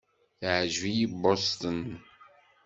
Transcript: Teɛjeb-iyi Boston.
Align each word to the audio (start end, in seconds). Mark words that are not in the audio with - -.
Teɛjeb-iyi 0.39 1.07
Boston. 1.21 1.79